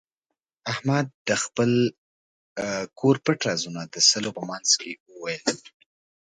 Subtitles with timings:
[0.71, 1.71] احمد د خپل
[2.99, 5.47] کور پټ رازونه د سلو په منځ کې وویل.